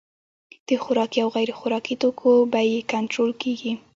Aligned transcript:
د 0.67 0.69
خوراکي 0.83 1.19
او 1.23 1.29
غیر 1.35 1.49
خوراکي 1.59 1.95
توکو 2.01 2.31
بیې 2.53 2.81
کنټرول 2.93 3.31
کیږي. 3.41 3.71